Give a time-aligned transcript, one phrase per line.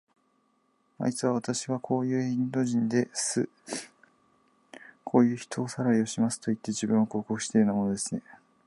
[0.97, 3.47] あいつは、わたしはこういうインド人です。
[5.03, 8.23] こういう人さらいをしますといって、自分を広告していたようなものですね。